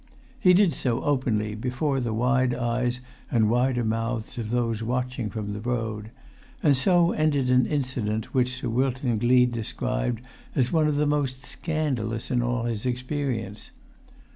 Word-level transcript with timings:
He 0.39 0.55
did 0.55 0.73
so 0.73 1.03
openly 1.03 1.53
before 1.53 1.99
the 1.99 2.11
wide 2.11 2.55
eyes 2.55 3.01
and 3.29 3.51
wider 3.51 3.83
mouths 3.83 4.39
of 4.39 4.49
those 4.49 4.81
watching 4.81 5.29
from 5.29 5.53
the 5.53 5.61
road; 5.61 6.09
and 6.63 6.75
so 6.75 7.11
ended 7.11 7.51
an 7.51 7.67
incident 7.67 8.33
which 8.33 8.59
Sir 8.61 8.69
Wilton 8.69 9.19
Gleed 9.19 9.51
described 9.51 10.23
as 10.55 10.71
one 10.71 10.87
of 10.87 10.95
the 10.95 11.05
most 11.05 11.45
scandalous 11.45 12.31
in 12.31 12.41
all 12.41 12.63
his 12.63 12.83
experience. 12.83 13.69